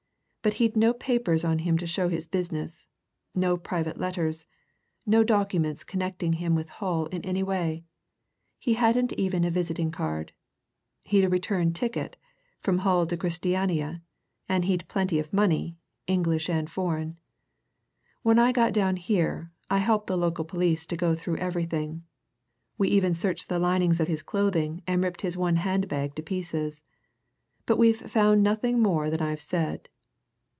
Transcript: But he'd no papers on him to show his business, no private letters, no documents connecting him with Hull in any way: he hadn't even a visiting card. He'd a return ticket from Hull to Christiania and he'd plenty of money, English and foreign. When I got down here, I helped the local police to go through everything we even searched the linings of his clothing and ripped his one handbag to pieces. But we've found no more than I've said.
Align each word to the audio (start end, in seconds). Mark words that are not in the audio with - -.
But 0.43 0.55
he'd 0.55 0.75
no 0.75 0.91
papers 0.91 1.45
on 1.45 1.59
him 1.59 1.77
to 1.77 1.85
show 1.85 2.07
his 2.09 2.25
business, 2.25 2.87
no 3.35 3.57
private 3.57 3.99
letters, 3.99 4.47
no 5.05 5.23
documents 5.23 5.83
connecting 5.83 6.33
him 6.33 6.55
with 6.55 6.67
Hull 6.67 7.05
in 7.05 7.21
any 7.23 7.43
way: 7.43 7.83
he 8.57 8.73
hadn't 8.73 9.13
even 9.13 9.43
a 9.43 9.51
visiting 9.51 9.91
card. 9.91 10.33
He'd 11.03 11.23
a 11.25 11.29
return 11.29 11.73
ticket 11.73 12.17
from 12.59 12.79
Hull 12.79 13.05
to 13.05 13.17
Christiania 13.17 14.01
and 14.49 14.65
he'd 14.65 14.87
plenty 14.87 15.19
of 15.19 15.31
money, 15.31 15.77
English 16.07 16.49
and 16.49 16.67
foreign. 16.67 17.17
When 18.23 18.39
I 18.39 18.51
got 18.51 18.73
down 18.73 18.95
here, 18.95 19.51
I 19.69 19.77
helped 19.77 20.07
the 20.07 20.17
local 20.17 20.43
police 20.43 20.87
to 20.87 20.97
go 20.97 21.13
through 21.13 21.37
everything 21.37 22.01
we 22.79 22.89
even 22.89 23.13
searched 23.13 23.47
the 23.47 23.59
linings 23.59 23.99
of 23.99 24.07
his 24.07 24.23
clothing 24.23 24.81
and 24.87 25.03
ripped 25.03 25.21
his 25.21 25.37
one 25.37 25.57
handbag 25.57 26.15
to 26.15 26.23
pieces. 26.23 26.81
But 27.67 27.77
we've 27.77 28.09
found 28.11 28.41
no 28.41 28.57
more 28.63 29.11
than 29.11 29.21
I've 29.21 29.39
said. 29.39 29.87